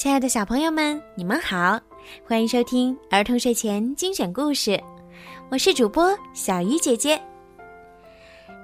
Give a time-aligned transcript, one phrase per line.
[0.00, 1.78] 亲爱的小朋友们，你们好，
[2.26, 4.82] 欢迎收听儿童睡前精选故事，
[5.50, 7.20] 我是主播小鱼姐姐。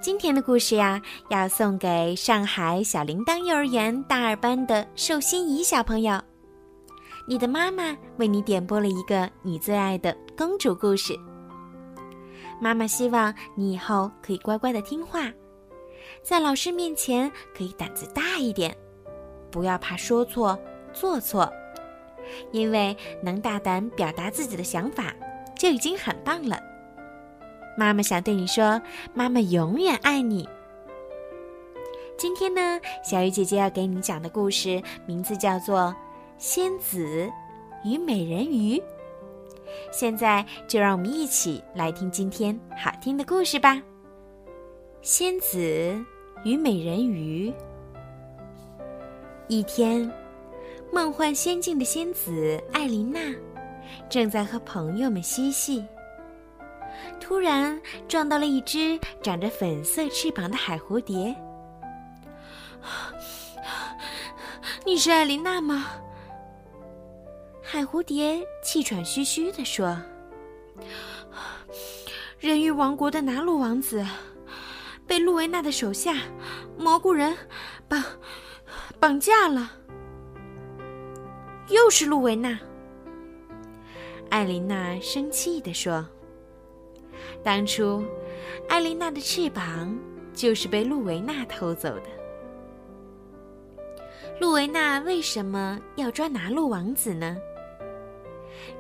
[0.01, 0.99] 今天的故事呀，
[1.29, 6.19] 要送给上海小铃铛幼儿园大二班的寿心怡小朋友。
[7.29, 11.15] 你的妈妈为你点播了一个你最爱的公主故事。
[12.59, 15.31] 妈妈希望你以后可以乖乖的听话，
[16.23, 18.75] 在老师面前可以胆子大一点，
[19.51, 20.59] 不要怕说错。
[20.99, 21.53] 做错，
[22.53, 25.15] 因为能大胆表达自己的想法，
[25.55, 26.59] 就已经很棒了。
[27.77, 28.81] 妈妈想对你说，
[29.13, 30.49] 妈妈永远爱你。
[32.17, 35.79] 今天呢，小鱼姐姐要给你讲的故事名字叫做
[36.39, 37.31] 《仙子
[37.85, 38.79] 与美人鱼》。
[39.93, 43.75] 现在就让我们一起来听今天好听的故事吧，
[45.03, 45.59] 《仙子
[46.43, 47.51] 与美人鱼》。
[49.49, 50.11] 一天。
[50.93, 53.21] 梦幻仙境的仙子艾琳娜，
[54.09, 55.85] 正在和朋友们嬉戏。
[57.21, 61.35] 突然撞到了一只长着粉色翅膀的海蝴蝶。
[64.85, 65.87] 你是艾琳娜吗？
[67.63, 69.99] 海蝴蝶气喘吁吁地说
[72.39, 74.07] ：“人鱼王国的拿鲁王子，
[75.07, 76.15] 被露维娜的手下
[76.79, 77.37] 蘑菇人
[77.89, 78.03] 绑
[79.01, 79.73] 绑架了。”
[81.69, 82.57] 又是露维娜，
[84.31, 86.07] 艾琳娜生气地说
[87.43, 88.05] ：“当初，
[88.69, 89.99] 艾琳娜的翅膀
[90.33, 92.05] 就是被露维娜偷走的。
[94.41, 97.37] 露维娜为什么要抓拿路王子呢？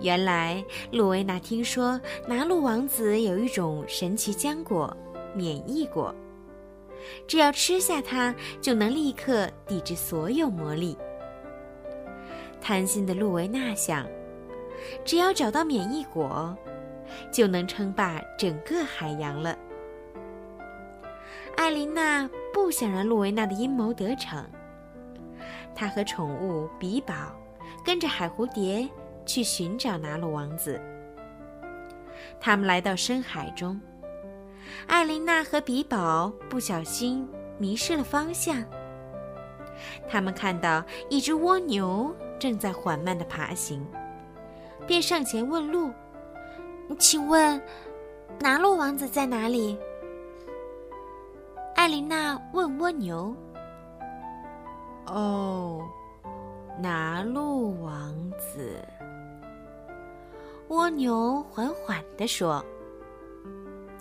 [0.00, 4.96] 原来，露维娜听说拿路王子有一种神奇浆果——
[5.34, 6.14] 免疫果，
[7.26, 10.96] 只要吃下它，就能立刻抵制所有魔力。”
[12.66, 14.04] 贪心的露维娜想，
[15.04, 16.52] 只要找到免疫果，
[17.30, 19.56] 就能称霸整个海洋了。
[21.56, 24.44] 艾琳娜不想让露维娜的阴谋得逞，
[25.76, 27.14] 她和宠物比宝
[27.84, 28.88] 跟着海蝴蝶
[29.24, 30.80] 去寻找拿鲁王子。
[32.40, 33.80] 他们来到深海中，
[34.88, 37.28] 艾琳娜和比宝不小心
[37.58, 38.60] 迷失了方向。
[40.08, 42.12] 他们看到一只蜗牛。
[42.38, 43.86] 正在缓慢的爬行，
[44.86, 45.90] 便上前问路
[46.98, 47.60] ：“请问，
[48.40, 49.78] 拿路王子在哪里？”
[51.74, 53.34] 艾琳娜问蜗牛
[55.06, 55.82] ：“哦，
[56.80, 58.80] 拿路王子。”
[60.68, 62.64] 蜗牛缓缓地说：“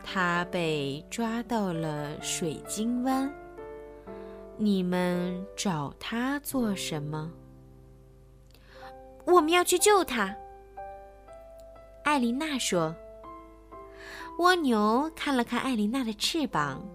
[0.04, 3.32] 他被抓到了水晶湾。
[4.58, 7.32] 你们找他做什么？”
[9.26, 10.36] 我们要去救他，
[12.04, 12.96] 艾琳娜说。
[14.38, 16.86] 蜗牛看了看艾琳娜的翅膀，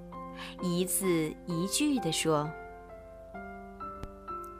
[0.60, 2.50] 一字一句地说：“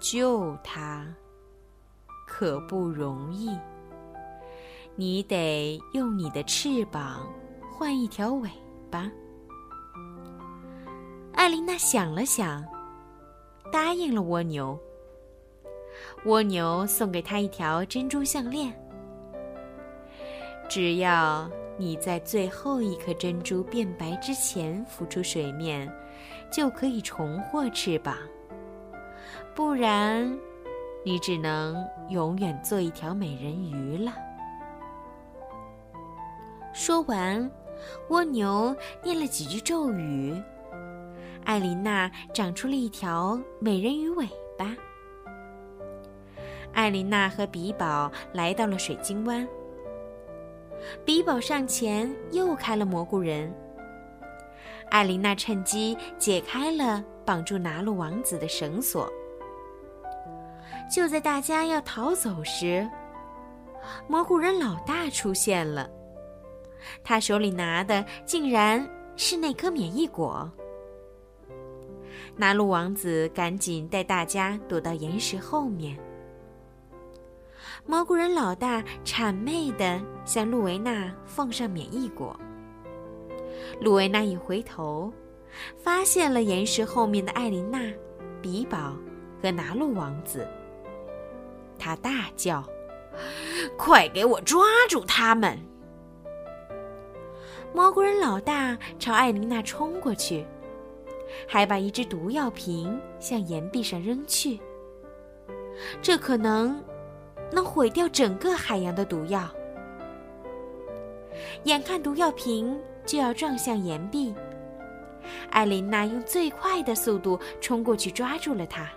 [0.00, 1.06] 救他
[2.26, 3.54] 可不容易，
[4.96, 7.30] 你得用你的翅膀
[7.70, 8.48] 换一条尾
[8.90, 9.10] 巴。”
[11.36, 12.64] 艾琳娜想了想，
[13.70, 14.78] 答应了蜗牛。
[16.24, 18.72] 蜗牛送给他一条珍珠项链。
[20.68, 25.90] 只要你在最后一颗珍珠变白之前浮出水面，
[26.50, 28.16] 就可以重获翅膀。
[29.54, 30.38] 不然，
[31.04, 34.12] 你只能永远做一条美人鱼了。
[36.72, 37.50] 说完，
[38.10, 40.40] 蜗牛念了几句咒语，
[41.44, 44.76] 艾琳娜长出了一条美人鱼尾巴。
[46.72, 49.46] 艾琳娜和比宝来到了水晶湾。
[51.04, 53.52] 比宝上前又开了蘑菇人。
[54.90, 59.10] 艾琳娜趁机解开了绑住拿路王子的绳索。
[60.92, 62.88] 就在大家要逃走时，
[64.08, 65.88] 蘑菇人老大出现了。
[67.04, 68.84] 他手里拿的竟然
[69.14, 70.50] 是那颗免疫果。
[72.36, 75.96] 拿路王子赶紧带大家躲到岩石后面。
[77.86, 82.38] 蘑菇人老大谄媚地向露维娜奉上免疫果。
[83.80, 85.12] 露维娜一回头，
[85.76, 87.80] 发现了岩石后面的艾琳娜、
[88.40, 88.94] 比宝
[89.42, 90.46] 和拿路王子。
[91.78, 92.62] 他大叫
[93.76, 95.58] ：“快给我抓住他们！”
[97.72, 100.44] 蘑菇人老大朝艾琳娜冲过去，
[101.48, 104.60] 还把一只毒药瓶向岩壁上扔去。
[106.02, 106.82] 这可能
[107.52, 109.48] 能毁掉整个海洋的毒药。
[111.64, 114.34] 眼看毒药瓶就要撞向岩壁，
[115.50, 118.88] 艾琳娜用最快的速度冲过去抓住了它，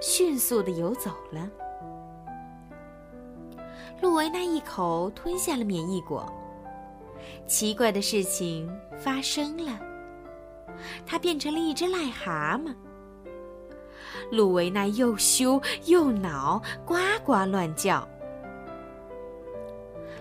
[0.00, 1.48] 迅速的游走了。
[4.00, 6.30] 路维娜一口吞下了免疫果。
[7.46, 9.78] 奇怪的事情发生了，
[11.04, 12.74] 它变成了一只癞蛤蟆。
[14.30, 16.94] 路维娜又羞又恼，呱
[17.24, 18.06] 呱乱叫。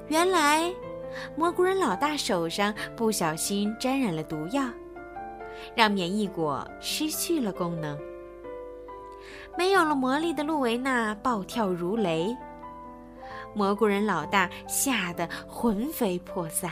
[0.07, 0.73] 原来，
[1.35, 4.63] 蘑菇人老大手上不小心沾染了毒药，
[5.75, 7.97] 让免疫果失去了功能。
[9.57, 12.35] 没有了魔力的路维娜暴跳如雷，
[13.53, 16.71] 蘑菇人老大吓得魂飞魄散。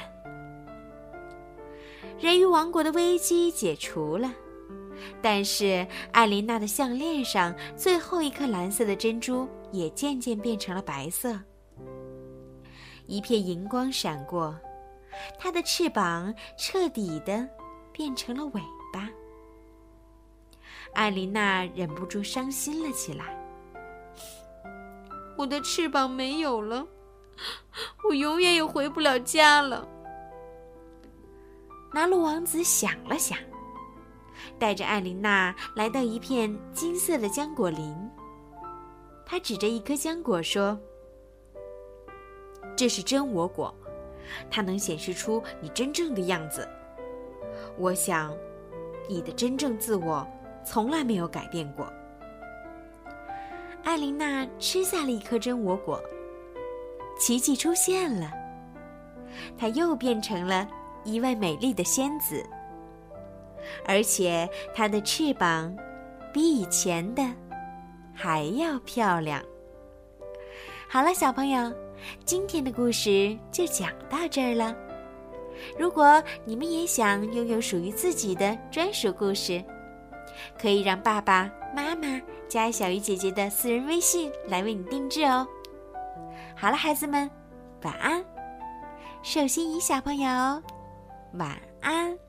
[2.20, 4.32] 人鱼王国的危机解除了。
[5.22, 11.40] 但是，艾琳娜的项链上最后一颗蓝色的珍珠也渐渐变成了白色。
[13.08, 14.58] 一片银光闪过，
[15.38, 17.48] 它的翅膀彻底的
[17.92, 18.62] 变成了尾
[18.92, 19.10] 巴。
[20.94, 23.38] 艾琳娜忍不住伤心了起来
[25.38, 26.88] ：“我的翅膀没有了，
[28.08, 29.88] 我永远也回不了家了。”
[31.94, 33.38] 拿鲁王子想了想。
[34.58, 37.96] 带着艾琳娜来到一片金色的浆果林。
[39.26, 40.80] 他指着一颗浆果说
[42.78, 43.74] ：“这是真我果，
[44.50, 46.68] 它能显示出你真正的样子。
[47.78, 48.36] 我想，
[49.10, 50.26] 你的真正自我
[50.64, 51.92] 从来没有改变过。”
[53.84, 56.02] 艾琳娜吃下了一颗真我果，
[57.20, 58.32] 奇迹出现了，
[59.58, 60.68] 她又变成了
[61.04, 62.44] 一位美丽的仙子。
[63.86, 65.76] 而且它的翅膀
[66.34, 67.24] 比以前的
[68.14, 69.42] 还要漂亮。
[70.88, 71.72] 好了，小朋友，
[72.26, 74.76] 今天的故事就讲到这儿了。
[75.80, 79.64] 如果你们也想拥有属于自己的专属故事，
[80.60, 85.48] 可以让爸爸妈妈加小鱼姐姐的私人微信来为你定制哦。
[86.56, 87.30] 好了，孩子们，
[87.84, 88.24] 晚安。
[89.24, 90.30] 寿心怡小朋友，
[91.34, 92.25] 晚安。